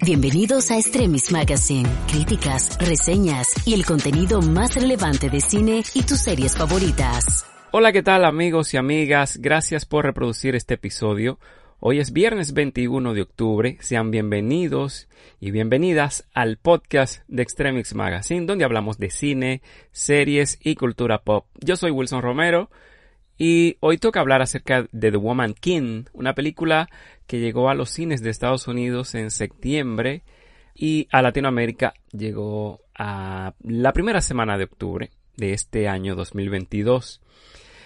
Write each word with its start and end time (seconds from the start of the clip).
Bienvenidos 0.00 0.70
a 0.70 0.76
Extremis 0.76 1.32
Magazine, 1.32 1.88
críticas, 2.08 2.76
reseñas 2.78 3.48
y 3.66 3.74
el 3.74 3.86
contenido 3.86 4.42
más 4.42 4.74
relevante 4.74 5.30
de 5.30 5.40
cine 5.40 5.82
y 5.94 6.02
tus 6.02 6.18
series 6.18 6.56
favoritas. 6.56 7.46
Hola, 7.70 7.92
¿qué 7.92 8.02
tal 8.02 8.24
amigos 8.24 8.74
y 8.74 8.76
amigas? 8.76 9.38
Gracias 9.40 9.86
por 9.86 10.04
reproducir 10.04 10.56
este 10.56 10.74
episodio. 10.74 11.38
Hoy 11.80 12.00
es 12.00 12.12
viernes 12.12 12.52
21 12.52 13.14
de 13.14 13.22
octubre. 13.22 13.78
Sean 13.80 14.10
bienvenidos 14.10 15.08
y 15.40 15.52
bienvenidas 15.52 16.26
al 16.34 16.58
podcast 16.58 17.22
de 17.28 17.42
Extremix 17.42 17.94
Magazine, 17.94 18.46
donde 18.46 18.64
hablamos 18.64 18.98
de 18.98 19.10
cine, 19.10 19.62
series 19.92 20.58
y 20.62 20.74
cultura 20.74 21.22
pop. 21.22 21.46
Yo 21.60 21.76
soy 21.76 21.92
Wilson 21.92 22.20
Romero 22.20 22.68
y 23.36 23.76
hoy 23.80 23.98
toca 23.98 24.20
hablar 24.20 24.42
acerca 24.42 24.86
de 24.92 25.10
The 25.10 25.16
Woman 25.16 25.54
King, 25.54 26.04
una 26.12 26.34
película 26.34 26.88
que 27.26 27.40
llegó 27.40 27.68
a 27.68 27.74
los 27.74 27.90
cines 27.90 28.22
de 28.22 28.30
Estados 28.30 28.68
Unidos 28.68 29.14
en 29.14 29.30
septiembre 29.30 30.22
y 30.74 31.08
a 31.10 31.22
Latinoamérica 31.22 31.94
llegó 32.12 32.80
a 32.96 33.54
la 33.62 33.92
primera 33.92 34.20
semana 34.20 34.56
de 34.56 34.64
octubre 34.64 35.10
de 35.36 35.52
este 35.52 35.88
año 35.88 36.14
2022. 36.14 37.20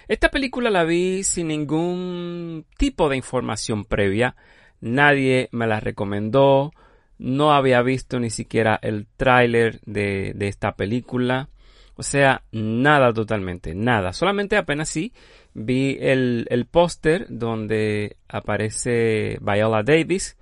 Esta 0.07 0.31
película 0.31 0.71
la 0.71 0.85
vi 0.85 1.23
sin 1.23 1.49
ningún 1.49 2.65
tipo 2.77 3.09
de 3.09 3.17
información 3.17 3.85
previa. 3.85 4.37
Nadie 4.81 5.49
me 5.53 5.67
la 5.67 5.81
recomendó. 5.81 6.73
No 7.19 7.53
había 7.53 7.83
visto 7.83 8.21
ni 8.21 8.31
siquiera 8.31 8.79
el 8.81 9.07
tráiler 9.17 9.81
de, 9.85 10.33
de 10.35 10.49
esta 10.49 10.77
película. 10.77 11.49
O 11.99 12.05
sea, 12.05 12.43
nada 12.53 13.13
totalmente, 13.13 13.75
nada. 13.75 14.13
Solamente 14.13 14.57
apenas 14.57 14.89
sí 14.89 15.13
vi 15.53 15.99
el, 16.01 16.47
el 16.49 16.65
póster 16.65 17.27
donde 17.29 18.17
aparece 18.29 19.37
Viola 19.41 19.83
Davis 19.83 20.37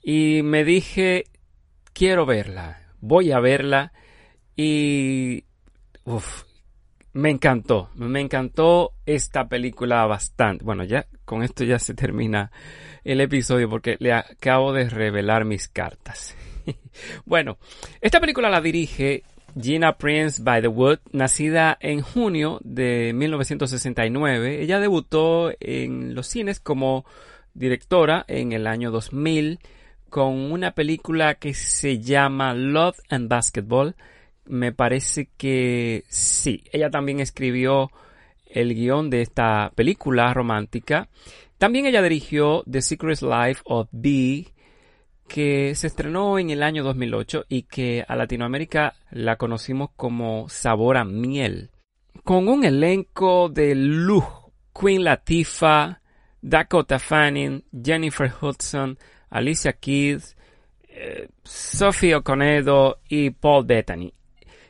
y 0.00 0.42
me 0.44 0.62
dije, 0.62 1.24
quiero 1.92 2.24
verla, 2.24 2.82
voy 3.00 3.32
a 3.32 3.40
verla 3.40 3.92
y 4.54 5.42
uf, 6.04 6.44
me 7.14 7.30
encantó, 7.30 7.90
me 7.96 8.20
encantó 8.20 8.92
esta 9.04 9.48
película 9.48 10.06
bastante. 10.06 10.64
Bueno, 10.64 10.84
ya 10.84 11.06
con 11.24 11.42
esto 11.42 11.64
ya 11.64 11.80
se 11.80 11.94
termina 11.94 12.52
el 13.02 13.20
episodio 13.20 13.68
porque 13.68 13.96
le 13.98 14.12
acabo 14.12 14.72
de 14.72 14.88
revelar 14.88 15.44
mis 15.44 15.66
cartas. 15.66 16.36
bueno, 17.24 17.58
esta 18.00 18.20
película 18.20 18.48
la 18.48 18.60
dirige 18.60 19.24
Gina 19.60 19.96
Prince 19.98 20.42
by 20.42 20.62
the 20.62 20.68
Wood, 20.68 21.00
nacida 21.12 21.76
en 21.80 22.00
junio 22.00 22.60
de 22.64 23.12
1969. 23.14 24.62
Ella 24.62 24.80
debutó 24.80 25.52
en 25.60 26.14
los 26.14 26.26
cines 26.26 26.60
como 26.60 27.04
directora 27.54 28.24
en 28.28 28.52
el 28.52 28.66
año 28.66 28.90
2000 28.90 29.58
con 30.08 30.52
una 30.52 30.72
película 30.72 31.34
que 31.36 31.54
se 31.54 32.00
llama 32.00 32.54
Love 32.54 32.98
and 33.08 33.28
Basketball. 33.28 33.94
Me 34.44 34.72
parece 34.72 35.28
que 35.36 36.04
sí, 36.08 36.64
ella 36.72 36.90
también 36.90 37.20
escribió 37.20 37.90
el 38.46 38.74
guion 38.74 39.10
de 39.10 39.22
esta 39.22 39.72
película 39.74 40.32
romántica. 40.34 41.08
También 41.58 41.86
ella 41.86 42.02
dirigió 42.02 42.62
The 42.70 42.82
Secret 42.82 43.22
Life 43.22 43.62
of 43.64 43.88
Bee, 43.90 44.48
que 45.28 45.74
se 45.74 45.86
estrenó 45.86 46.38
en 46.38 46.50
el 46.50 46.62
año 46.62 46.84
2008 46.84 47.46
y 47.48 47.62
que 47.62 48.04
a 48.06 48.16
Latinoamérica 48.16 48.94
la 49.10 49.36
conocimos 49.36 49.90
como 49.96 50.48
Sabor 50.48 50.96
a 50.96 51.04
Miel. 51.04 51.70
Con 52.24 52.48
un 52.48 52.64
elenco 52.64 53.48
de 53.48 53.74
lujo, 53.74 54.52
Queen 54.78 55.04
Latifah, 55.04 56.00
Dakota 56.40 56.98
Fanning, 56.98 57.64
Jennifer 57.82 58.32
Hudson, 58.40 58.98
Alicia 59.30 59.72
Keys, 59.72 60.36
eh, 60.88 61.28
Sophie 61.42 62.14
Oconedo 62.14 62.98
y 63.08 63.30
Paul 63.30 63.64
Bettany. 63.64 64.12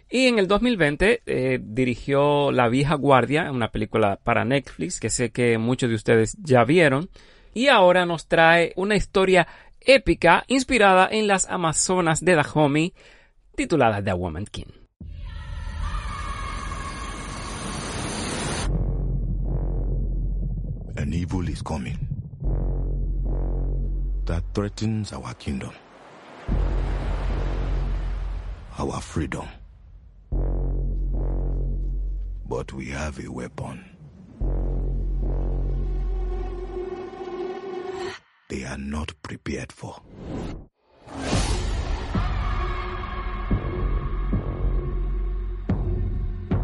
Y 0.08 0.26
en 0.26 0.38
el 0.38 0.46
2020 0.46 1.22
eh, 1.24 1.58
dirigió 1.62 2.52
La 2.52 2.68
vieja 2.68 2.94
guardia, 2.96 3.50
una 3.50 3.72
película 3.72 4.20
para 4.22 4.44
Netflix 4.44 5.00
que 5.00 5.08
sé 5.08 5.30
que 5.30 5.56
muchos 5.56 5.88
de 5.88 5.96
ustedes 5.96 6.36
ya 6.42 6.64
vieron. 6.64 7.08
Y 7.54 7.68
ahora 7.68 8.04
nos 8.04 8.28
trae 8.28 8.72
una 8.76 8.94
historia 8.94 9.48
épica 9.86 10.44
inspirada 10.48 11.08
en 11.10 11.26
las 11.26 11.48
Amazonas 11.48 12.24
de 12.24 12.34
Dahomey, 12.34 12.94
titulada 13.56 14.02
The 14.02 14.12
Woman 14.12 14.46
King. 14.46 14.72
An 20.96 21.12
evil 21.12 21.48
is 21.48 21.62
coming 21.62 21.98
that 24.26 24.44
threatens 24.54 25.12
our 25.12 25.34
kingdom, 25.34 25.72
our 28.78 29.00
freedom. 29.00 29.48
But 32.48 32.72
we 32.72 32.86
have 32.90 33.18
a 33.24 33.30
weapon. 33.30 33.91
Are 38.72 38.78
not 38.78 39.12
prepared 39.22 39.70
for. 39.70 40.00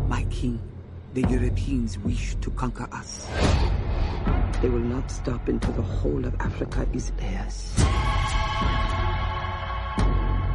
My 0.08 0.24
king, 0.30 0.58
the 1.12 1.20
Europeans 1.28 1.98
wish 1.98 2.34
to 2.36 2.50
conquer 2.52 2.88
us. 2.92 3.26
They 4.62 4.70
will 4.70 4.88
not 4.96 5.10
stop 5.10 5.48
until 5.48 5.72
the 5.74 5.82
whole 5.82 6.24
of 6.24 6.34
Africa 6.40 6.88
is 6.94 7.10
theirs. 7.18 7.74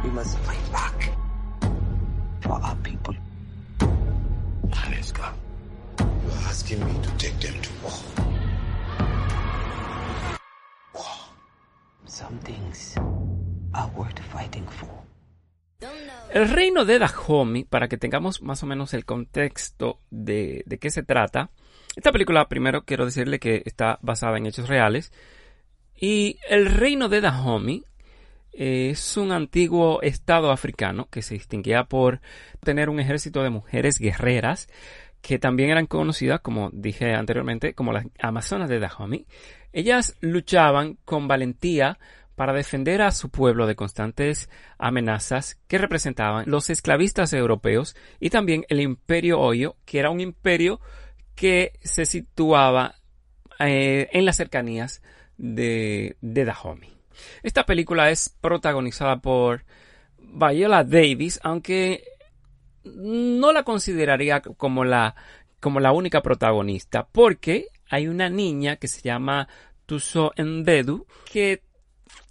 We 0.02 0.10
must 0.10 0.36
fight 0.38 0.72
back 0.72 1.12
for 2.40 2.54
our 2.54 2.74
people. 2.82 3.14
Aniska, 4.70 5.32
you're 6.00 6.48
asking 6.50 6.84
me 6.84 7.00
to 7.00 7.10
take 7.16 7.38
them 7.38 7.62
to 7.62 7.70
war. 7.84 8.33
El 16.32 16.48
reino 16.48 16.84
de 16.84 16.98
Dahomey, 16.98 17.64
para 17.64 17.88
que 17.88 17.96
tengamos 17.98 18.40
más 18.40 18.62
o 18.62 18.66
menos 18.66 18.94
el 18.94 19.04
contexto 19.04 20.00
de, 20.10 20.62
de 20.66 20.78
qué 20.78 20.90
se 20.90 21.02
trata, 21.02 21.50
esta 21.96 22.12
película 22.12 22.48
primero 22.48 22.84
quiero 22.84 23.04
decirle 23.04 23.38
que 23.38 23.62
está 23.64 23.98
basada 24.02 24.38
en 24.38 24.46
hechos 24.46 24.68
reales 24.68 25.12
y 25.96 26.38
el 26.48 26.66
reino 26.66 27.08
de 27.08 27.20
Dahomey 27.20 27.84
es 28.52 29.16
un 29.16 29.32
antiguo 29.32 30.00
estado 30.02 30.52
africano 30.52 31.08
que 31.10 31.22
se 31.22 31.34
distinguía 31.34 31.84
por 31.84 32.20
tener 32.62 32.88
un 32.88 33.00
ejército 33.00 33.42
de 33.42 33.50
mujeres 33.50 33.98
guerreras 33.98 34.68
que 35.20 35.38
también 35.38 35.70
eran 35.70 35.86
conocidas, 35.86 36.40
como 36.40 36.70
dije 36.72 37.14
anteriormente, 37.14 37.74
como 37.74 37.92
las 37.92 38.06
Amazonas 38.20 38.68
de 38.68 38.78
Dahomey. 38.78 39.26
Ellas 39.74 40.16
luchaban 40.20 40.98
con 41.04 41.26
valentía 41.26 41.98
para 42.36 42.52
defender 42.52 43.02
a 43.02 43.10
su 43.10 43.28
pueblo 43.28 43.66
de 43.66 43.74
constantes 43.74 44.48
amenazas 44.78 45.60
que 45.66 45.78
representaban 45.78 46.44
los 46.48 46.70
esclavistas 46.70 47.32
europeos 47.32 47.96
y 48.20 48.30
también 48.30 48.64
el 48.68 48.80
imperio 48.80 49.40
Oyo, 49.40 49.76
que 49.84 49.98
era 49.98 50.10
un 50.10 50.20
imperio 50.20 50.80
que 51.34 51.72
se 51.82 52.06
situaba 52.06 52.94
eh, 53.58 54.08
en 54.12 54.24
las 54.24 54.36
cercanías 54.36 55.02
de, 55.38 56.16
de 56.20 56.44
Dahomey. 56.44 56.92
Esta 57.42 57.66
película 57.66 58.10
es 58.10 58.28
protagonizada 58.40 59.16
por 59.16 59.64
Viola 60.18 60.84
Davis, 60.84 61.40
aunque 61.42 62.04
no 62.84 63.52
la 63.52 63.64
consideraría 63.64 64.40
como 64.40 64.84
la, 64.84 65.16
como 65.58 65.80
la 65.80 65.90
única 65.90 66.22
protagonista, 66.22 67.08
porque 67.10 67.68
hay 67.88 68.08
una 68.08 68.28
niña 68.28 68.76
que 68.76 68.88
se 68.88 69.02
llama 69.02 69.48
Tuso 69.86 70.32
Endedu, 70.36 71.06
que 71.30 71.62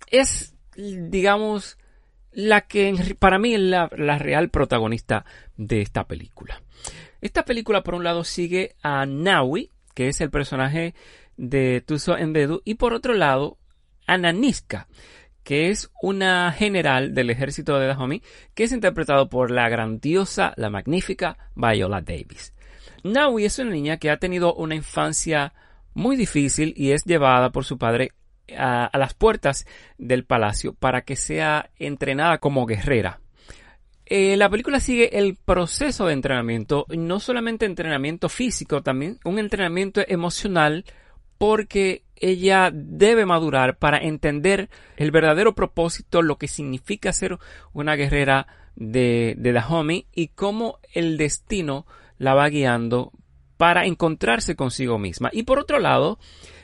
es, 0.08 0.56
digamos, 0.76 1.78
la 2.32 2.62
que 2.62 3.16
para 3.20 3.40
mí 3.40 3.54
es 3.54 3.60
la, 3.60 3.88
real 3.88 4.50
protagonista 4.50 5.26
de 5.56 5.82
esta 5.82 6.06
película. 6.06 6.62
Esta 7.22 7.46
película, 7.46 7.84
por 7.84 7.96
un 7.96 8.04
lado, 8.04 8.24
sigue 8.24 8.76
a 8.82 9.06
Nawi, 9.06 9.70
que 9.94 10.10
es 10.10 10.20
el 10.22 10.30
personaje 10.30 10.94
de 11.38 11.82
Tuso 11.86 12.18
Endedu, 12.18 12.62
y 12.66 12.76
por 12.76 12.94
otro 12.94 13.14
lado, 13.14 13.58
a 14.08 14.18
Naniska, 14.18 14.88
que 15.44 15.70
es 15.70 15.92
una 16.02 16.52
general 16.52 17.14
del 17.14 17.30
ejército 17.30 17.78
de 17.78 17.88
Dahomey, 17.88 18.22
que 18.54 18.64
es 18.64 18.72
interpretado 18.72 19.30
por 19.30 19.52
la 19.52 19.70
grandiosa, 19.70 20.54
la 20.58 20.70
magnífica 20.70 21.38
Viola 21.56 22.02
Davis. 22.02 22.54
Naui 23.04 23.46
es 23.46 23.60
una 23.60 23.72
niña 23.72 23.98
que 23.98 24.10
ha 24.10 24.18
tenido 24.18 24.54
una 24.54 24.76
infancia 24.76 25.54
muy 25.94 26.16
difícil 26.16 26.74
y 26.76 26.92
es 26.92 27.04
llevada 27.04 27.52
por 27.52 27.66
su 27.66 27.78
padre 27.78 28.14
a, 28.58 28.86
a 28.86 28.98
las 28.98 29.14
puertas 29.14 29.66
del 29.98 30.26
palacio 30.26 30.74
para 30.74 31.02
que 31.02 31.16
sea 31.16 31.70
entrenada 31.78 32.40
como 32.40 32.66
guerrera. 32.66 33.20
Eh, 34.06 34.36
la 34.38 34.50
película 34.50 34.80
sigue 34.80 35.18
el 35.18 35.36
proceso 35.36 36.06
de 36.06 36.14
entrenamiento, 36.14 36.86
no 36.90 37.20
solamente 37.20 37.66
entrenamiento 37.66 38.28
físico, 38.28 38.84
también 38.84 39.20
un 39.24 39.40
entrenamiento 39.40 40.02
emocional, 40.06 40.86
porque 41.38 42.04
ella 42.16 42.70
debe 42.74 43.26
madurar 43.26 43.78
para 43.78 43.98
entender 43.98 44.70
el 44.98 45.12
verdadero 45.12 45.56
propósito, 45.56 46.22
lo 46.22 46.38
que 46.38 46.48
significa 46.48 47.14
ser 47.14 47.38
una 47.72 47.96
guerrera 47.96 48.48
de, 48.76 49.36
de 49.38 49.52
Dahomey 49.52 50.08
y 50.14 50.30
cómo 50.30 50.80
el 50.94 51.18
destino 51.18 51.86
la 52.24 52.34
va 52.34 52.50
guiando 52.50 53.12
para 53.58 53.86
encontrarse 53.86 54.56
consigo 54.56 54.98
misma. 54.98 55.30
Y 55.32 55.44
por 55.44 55.60
otro 55.60 55.80
lado, 55.80 56.20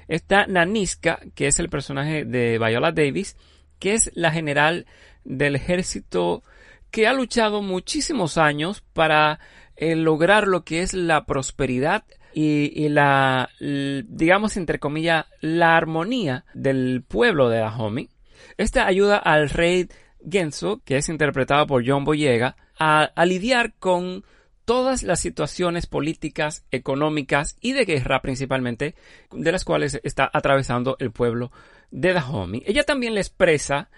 está 0.07 0.47
Naniska, 0.47 1.19
que 1.35 1.47
es 1.47 1.59
el 1.59 1.69
personaje 1.69 2.25
de 2.25 2.57
Viola 2.57 2.91
Davis, 2.91 3.38
que 3.77 3.94
es 3.94 4.11
la 4.15 4.31
general 4.31 4.85
del 5.23 5.56
ejército 5.56 6.44
que 6.91 7.07
ha 7.07 7.13
luchado 7.13 7.61
muchísimos 7.61 8.38
años 8.38 8.83
para 8.94 9.39
eh, 9.75 9.95
lograr 9.95 10.47
lo 10.47 10.63
que 10.63 10.81
es 10.81 10.94
la 10.94 11.25
prosperidad 11.25 12.03
y, 12.33 12.88
la, 12.89 13.50
digamos, 13.59 14.56
entre 14.56 14.79
comillas, 14.79 15.25
la 15.41 15.75
armonía 15.75 16.45
del 16.53 17.03
pueblo 17.07 17.50
de 17.50 17.59
Dahomey. 17.59 18.09
Esta 18.57 18.85
ayuda 18.85 19.17
al 19.17 19.50
rey 19.50 19.88
Genso, 20.29 20.81
que 20.85 20.97
es 20.97 21.09
interpretado 21.09 21.65
por 21.67 21.83
John 21.85 22.06
Boyega, 22.06 22.56
a, 22.77 23.11
lidiar 23.25 23.73
con 23.79 24.23
todas 24.69 25.01
las 25.01 25.19
situaciones 25.19 25.88
políticas, 25.88 26.63
económicas 26.69 27.57
y 27.60 27.74
de 27.74 27.86
guerra 27.86 28.21
principalmente, 28.21 28.94
de 29.31 29.51
las 29.51 29.66
cuales 29.66 30.00
está 30.04 30.30
atravesando 30.31 30.95
el 31.00 31.10
pueblo 31.10 31.51
de 31.89 32.13
Dahomey. 32.13 32.62
Ella 32.68 32.83
también 32.83 33.16
le 33.16 33.19
expresa 33.19 33.89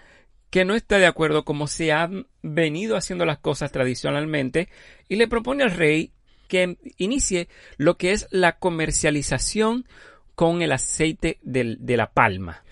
que 0.48 0.64
no 0.64 0.74
está 0.74 0.96
de 0.96 1.04
acuerdo 1.04 1.44
como 1.44 1.66
se 1.66 1.92
han 1.92 2.26
venido 2.40 2.96
haciendo 2.96 3.26
las 3.26 3.36
cosas 3.36 3.70
tradicionalmente 3.70 4.70
y 5.10 5.16
le 5.16 5.28
propone 5.28 5.62
al 5.62 5.72
rey 5.72 6.12
que 6.48 6.78
inicie 6.96 7.48
lo 7.76 7.98
que 7.98 8.12
es 8.12 8.26
la 8.30 8.52
comercialización 8.52 9.86
con 10.34 10.62
el 10.62 10.72
aceite 10.72 11.38
de 11.42 11.96
la 11.98 12.14
palma. 12.14 12.64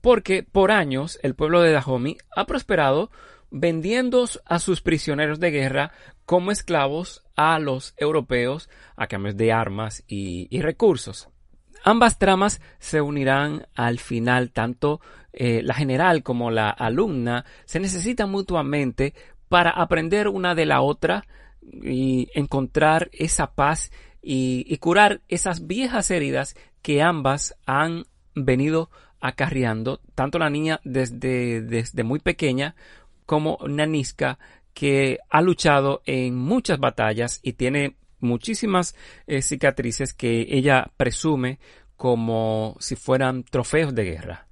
Porque 0.00 0.44
por 0.44 0.70
años 0.70 1.18
el 1.24 1.34
pueblo 1.34 1.60
de 1.60 1.72
Dahomey 1.72 2.18
ha 2.36 2.46
prosperado 2.46 3.10
vendiendo 3.50 4.24
a 4.44 4.58
sus 4.58 4.80
prisioneros 4.80 5.40
de 5.40 5.50
guerra 5.50 5.92
como 6.24 6.50
esclavos 6.50 7.24
a 7.36 7.58
los 7.58 7.94
europeos 7.96 8.68
a 8.96 9.06
cambio 9.06 9.32
de 9.32 9.52
armas 9.52 10.04
y, 10.06 10.60
recursos. 10.60 11.28
Ambas 11.84 12.18
tramas 12.18 12.60
se 12.78 13.00
unirán 13.00 13.66
al 13.74 13.98
final, 13.98 14.50
tanto 14.50 15.00
eh, 15.32 15.62
la 15.62 15.74
general 15.74 16.22
como 16.22 16.50
la 16.50 16.70
alumna 16.70 17.44
se 17.64 17.78
necesitan 17.78 18.30
mutuamente 18.30 19.14
para 19.48 19.70
aprender 19.70 20.28
una 20.28 20.54
de 20.54 20.66
la 20.66 20.80
otra 20.80 21.26
y 21.62 22.28
encontrar 22.34 23.08
esa 23.12 23.54
paz 23.54 23.90
y, 24.20 24.76
curar 24.78 25.22
esas 25.28 25.66
viejas 25.66 26.10
heridas 26.10 26.56
que 26.82 27.02
ambas 27.02 27.56
han 27.66 28.04
venido 28.34 28.90
acarreando, 29.20 30.00
tanto 30.14 30.38
la 30.38 30.50
niña 30.50 30.80
desde, 30.84 31.60
desde 31.62 32.04
muy 32.04 32.20
pequeña 32.20 32.74
como 33.28 33.58
Naniska, 33.68 34.38
que 34.72 35.18
ha 35.28 35.42
luchado 35.42 36.00
en 36.06 36.34
muchas 36.34 36.78
batallas 36.78 37.40
y 37.42 37.52
tiene 37.52 37.96
muchísimas 38.20 38.96
eh, 39.26 39.42
cicatrices 39.42 40.14
que 40.14 40.46
ella 40.48 40.90
presume 40.96 41.58
como 41.94 42.74
si 42.80 42.96
fueran 42.96 43.44
trofeos 43.44 43.94
de 43.94 44.04
guerra. 44.04 44.46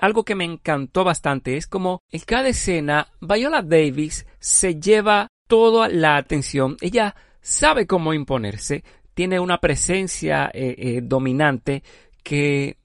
Algo 0.00 0.24
que 0.24 0.34
me 0.34 0.44
encantó 0.44 1.04
bastante 1.04 1.58
es 1.58 1.66
como 1.66 2.00
en 2.10 2.20
cada 2.20 2.48
escena 2.48 3.08
Viola 3.20 3.60
Davis 3.60 4.26
se 4.38 4.80
lleva 4.80 5.28
toda 5.46 5.90
la 5.90 6.16
atención. 6.16 6.78
Ella 6.80 7.14
sabe 7.42 7.86
cómo 7.86 8.14
imponerse, 8.14 8.84
tiene 9.12 9.40
una 9.40 9.58
presencia 9.58 10.50
eh, 10.54 10.74
eh, 10.78 11.00
dominante 11.02 11.82
que 12.22 12.78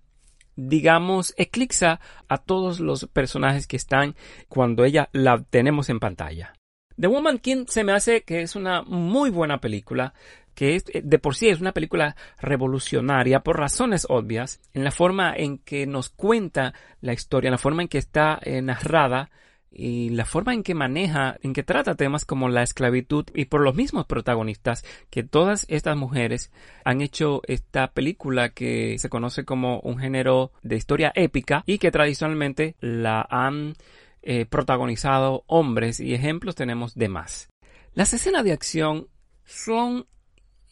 digamos, 0.57 1.33
eclipsa 1.37 2.01
a 2.27 2.37
todos 2.37 2.81
los 2.81 3.05
personajes 3.05 3.67
que 3.67 3.77
están 3.77 4.15
cuando 4.49 4.83
ella 4.83 5.07
la 5.13 5.41
tenemos 5.41 5.89
en 5.89 5.99
pantalla. 5.99 6.53
The 6.99 7.07
Woman 7.07 7.37
King 7.37 7.65
se 7.67 7.83
me 7.83 7.93
hace 7.93 8.23
que 8.23 8.41
es 8.41 8.55
una 8.55 8.81
muy 8.81 9.29
buena 9.29 9.59
película, 9.59 10.13
que 10.55 10.75
es, 10.75 10.85
eh, 10.91 11.01
de 11.03 11.19
por 11.19 11.35
sí 11.35 11.47
es 11.47 11.61
una 11.61 11.71
película 11.71 12.15
revolucionaria 12.39 13.41
por 13.41 13.59
razones 13.59 14.07
obvias, 14.09 14.59
en 14.73 14.83
la 14.83 14.91
forma 14.91 15.33
en 15.35 15.59
que 15.59 15.85
nos 15.85 16.09
cuenta 16.09 16.73
la 16.99 17.13
historia, 17.13 17.49
en 17.49 17.53
la 17.53 17.59
forma 17.59 17.83
en 17.83 17.87
que 17.87 17.99
está 17.99 18.41
narrada, 18.63 19.29
y 19.71 20.09
la 20.09 20.25
forma 20.25 20.53
en 20.53 20.63
que 20.63 20.73
maneja, 20.73 21.37
en 21.41 21.53
que 21.53 21.63
trata 21.63 21.95
temas 21.95 22.25
como 22.25 22.49
la 22.49 22.63
esclavitud 22.63 23.25
y 23.33 23.45
por 23.45 23.61
los 23.61 23.75
mismos 23.75 24.05
protagonistas 24.05 24.83
que 25.09 25.23
todas 25.23 25.65
estas 25.69 25.97
mujeres 25.97 26.51
han 26.83 27.01
hecho 27.01 27.41
esta 27.47 27.91
película 27.91 28.49
que 28.49 28.97
se 28.97 29.09
conoce 29.09 29.45
como 29.45 29.79
un 29.81 29.99
género 29.99 30.51
de 30.63 30.77
historia 30.77 31.11
épica 31.15 31.63
y 31.65 31.77
que 31.77 31.91
tradicionalmente 31.91 32.75
la 32.79 33.27
han 33.29 33.75
eh, 34.21 34.45
protagonizado 34.45 35.43
hombres 35.47 35.99
y 35.99 36.13
ejemplos 36.13 36.55
tenemos 36.55 36.95
de 36.95 37.09
más. 37.09 37.49
Las 37.93 38.13
escenas 38.13 38.43
de 38.43 38.53
acción 38.53 39.07
son 39.45 40.05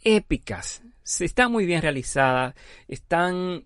épicas, 0.03 0.83
están 1.19 1.51
muy 1.51 1.65
bien 1.65 1.81
realizadas, 1.81 2.56
están 2.88 3.65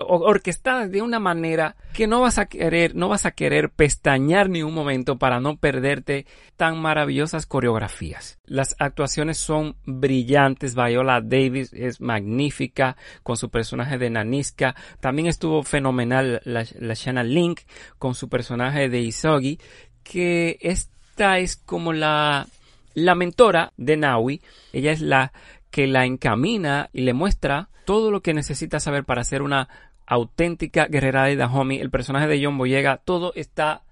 orquestadas 0.00 0.90
de 0.90 1.02
una 1.02 1.18
manera 1.18 1.76
que 1.92 2.06
no 2.06 2.20
vas 2.20 2.38
a 2.38 2.46
querer, 2.46 2.94
no 2.94 3.08
vas 3.08 3.26
a 3.26 3.32
querer 3.32 3.70
pestañear 3.70 4.48
ni 4.48 4.62
un 4.62 4.74
momento 4.74 5.18
para 5.18 5.40
no 5.40 5.56
perderte 5.56 6.26
tan 6.56 6.80
maravillosas 6.80 7.46
coreografías. 7.46 8.38
Las 8.44 8.76
actuaciones 8.78 9.38
son 9.38 9.76
brillantes. 9.84 10.74
Viola 10.74 11.20
Davis 11.20 11.72
es 11.72 12.00
magnífica 12.00 12.96
con 13.22 13.36
su 13.36 13.50
personaje 13.50 13.98
de 13.98 14.10
Naniska. 14.10 14.74
También 15.00 15.28
estuvo 15.28 15.62
fenomenal 15.62 16.40
la, 16.44 16.64
la 16.78 16.94
Shanna 16.94 17.24
Link 17.24 17.60
con 17.98 18.14
su 18.14 18.28
personaje 18.28 18.88
de 18.88 19.00
Isogi, 19.00 19.58
que 20.02 20.58
esta 20.60 21.38
es 21.38 21.56
como 21.56 21.92
la, 21.92 22.46
la 22.94 23.14
mentora 23.14 23.72
de 23.76 23.96
Naui. 23.96 24.40
Ella 24.72 24.92
es 24.92 25.00
la 25.00 25.32
que 25.76 25.86
la 25.86 26.06
encamina 26.06 26.88
y 26.94 27.02
le 27.02 27.12
muestra 27.12 27.68
todo 27.84 28.10
lo 28.10 28.22
que 28.22 28.32
necesita 28.32 28.80
saber 28.80 29.04
para 29.04 29.22
ser 29.24 29.42
una 29.42 29.68
auténtica 30.06 30.86
guerrera 30.86 31.24
de 31.24 31.36
Dahomey. 31.36 31.80
El 31.80 31.90
personaje 31.90 32.26
de 32.26 32.42
John 32.42 32.56
Boyega, 32.56 32.96
todo 32.96 33.34
está 33.34 33.82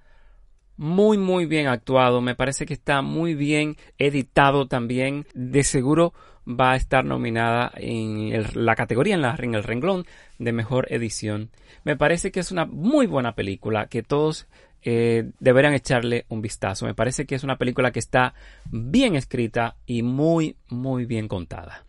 muy 0.78 1.18
muy 1.18 1.44
bien 1.44 1.66
actuado. 1.66 2.22
Me 2.22 2.34
parece 2.34 2.64
que 2.64 2.72
está 2.72 3.02
muy 3.02 3.34
bien 3.34 3.76
editado 3.98 4.66
también. 4.66 5.26
De 5.34 5.62
seguro 5.62 6.14
va 6.48 6.72
a 6.72 6.76
estar 6.76 7.04
nominada 7.04 7.70
en 7.76 8.32
la 8.54 8.76
categoría, 8.76 9.16
en, 9.16 9.20
la, 9.20 9.36
en 9.38 9.54
el 9.54 9.62
renglón 9.62 10.06
de 10.38 10.52
mejor 10.52 10.86
edición. 10.90 11.50
Me 11.84 11.98
parece 11.98 12.32
que 12.32 12.40
es 12.40 12.50
una 12.50 12.64
muy 12.64 13.06
buena 13.06 13.34
película 13.34 13.88
que 13.88 14.02
todos 14.02 14.48
eh, 14.84 15.30
deberán 15.40 15.72
echarle 15.72 16.26
un 16.28 16.42
vistazo. 16.42 16.84
Me 16.84 16.94
parece 16.94 17.24
que 17.24 17.34
es 17.34 17.42
una 17.42 17.56
película 17.56 17.90
que 17.90 17.98
está 17.98 18.34
bien 18.70 19.16
escrita 19.16 19.76
y 19.86 20.02
muy, 20.02 20.56
muy 20.68 21.06
bien 21.06 21.26
contada. 21.26 21.84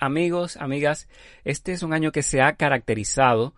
Amigos, 0.00 0.56
amigas, 0.56 1.08
este 1.44 1.72
es 1.72 1.84
un 1.84 1.92
año 1.92 2.10
que 2.10 2.22
se 2.22 2.42
ha 2.42 2.56
caracterizado 2.56 3.54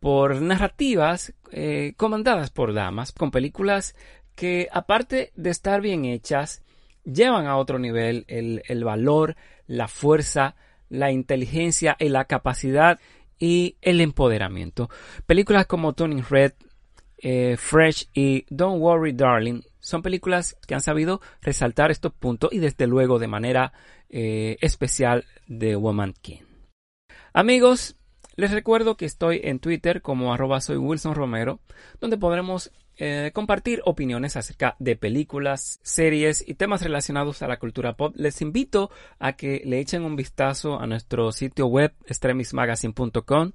por 0.00 0.40
narrativas 0.40 1.34
eh, 1.52 1.92
comandadas 1.96 2.50
por 2.50 2.72
damas, 2.72 3.12
con 3.12 3.30
películas 3.30 3.94
que 4.34 4.68
aparte 4.72 5.30
de 5.36 5.50
estar 5.50 5.80
bien 5.82 6.06
hechas, 6.06 6.62
llevan 7.04 7.46
a 7.46 7.58
otro 7.58 7.78
nivel 7.78 8.24
el, 8.28 8.62
el 8.66 8.84
valor, 8.84 9.36
la 9.66 9.86
fuerza, 9.86 10.56
la 10.88 11.10
inteligencia 11.12 11.96
y 11.98 12.08
la 12.08 12.24
capacidad 12.24 12.98
y 13.38 13.76
el 13.82 14.00
empoderamiento. 14.00 14.88
Películas 15.26 15.66
como 15.66 15.92
Turning 15.92 16.24
Red, 16.28 16.52
eh, 17.26 17.56
Fresh 17.56 18.08
y 18.12 18.44
Don't 18.50 18.82
Worry 18.82 19.12
Darling 19.12 19.62
son 19.80 20.02
películas 20.02 20.58
que 20.66 20.74
han 20.74 20.82
sabido 20.82 21.22
resaltar 21.40 21.90
estos 21.90 22.12
puntos 22.12 22.52
y 22.52 22.58
desde 22.58 22.86
luego 22.86 23.18
de 23.18 23.28
manera 23.28 23.72
eh, 24.10 24.58
especial 24.60 25.24
de 25.46 25.74
Woman 25.74 26.12
King. 26.20 26.42
Amigos, 27.32 27.96
les 28.36 28.50
recuerdo 28.50 28.98
que 28.98 29.06
estoy 29.06 29.40
en 29.42 29.58
Twitter 29.58 30.02
como 30.02 30.34
arroba 30.34 30.60
soy 30.60 30.76
Wilson 30.76 31.14
Romero, 31.14 31.60
donde 31.98 32.18
podremos 32.18 32.70
eh, 32.96 33.30
compartir 33.32 33.80
opiniones 33.86 34.36
acerca 34.36 34.76
de 34.78 34.94
películas, 34.94 35.80
series 35.82 36.46
y 36.46 36.54
temas 36.54 36.82
relacionados 36.82 37.40
a 37.40 37.48
la 37.48 37.58
cultura 37.58 37.96
pop. 37.96 38.14
Les 38.16 38.42
invito 38.42 38.90
a 39.18 39.32
que 39.32 39.62
le 39.64 39.80
echen 39.80 40.04
un 40.04 40.14
vistazo 40.14 40.78
a 40.78 40.86
nuestro 40.86 41.32
sitio 41.32 41.66
web 41.68 41.94
extremismagazine.com 42.06 43.52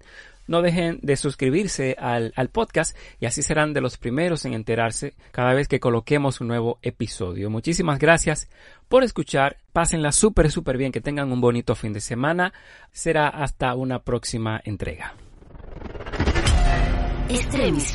no 0.50 0.63
dejen 0.63 1.00
de 1.03 1.15
suscribirse 1.15 1.96
al, 2.00 2.34
podcast 2.51 2.98
y 3.20 3.27
así 3.27 3.44
serán 3.44 3.72
de 3.72 3.82
los 3.82 3.98
primeros 3.98 4.46
en 4.46 4.56
enterarse 4.56 5.13
cada 5.32 5.53
vez 5.53 5.68
que 5.68 5.79
coloquemos 5.79 6.41
un 6.41 6.48
nuevo 6.48 6.79
episodio. 6.82 7.51
Muchísimas 7.51 8.00
gracias 8.00 8.50
por 8.88 9.03
escuchar. 9.03 9.58
Pásenla 9.74 10.12
súper, 10.12 10.50
súper 10.50 10.77
bien. 10.77 10.91
Que 10.91 11.01
tengan 11.01 11.32
un 11.32 11.39
bonito 11.39 11.75
fin 11.75 11.94
de 11.94 12.01
semana. 12.01 12.51
Será 12.91 13.27
hasta 13.27 13.75
una 13.75 14.00
próxima 14.00 14.60
entrega. 14.65 15.13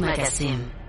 Magazine. 0.00 0.83